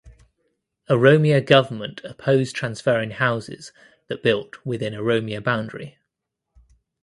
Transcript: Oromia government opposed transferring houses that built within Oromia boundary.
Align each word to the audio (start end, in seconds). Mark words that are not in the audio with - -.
Oromia 0.89 1.45
government 1.45 2.01
opposed 2.03 2.55
transferring 2.55 3.11
houses 3.11 3.71
that 4.07 4.23
built 4.23 4.65
within 4.65 4.93
Oromia 4.95 5.43
boundary. 5.43 5.99